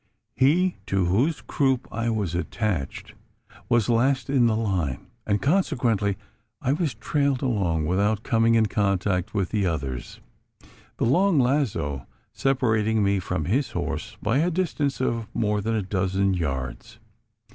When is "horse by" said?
13.73-14.39